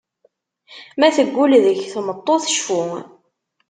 [0.99, 2.81] Ma teggul deg-k tmeṭṭut, cfu.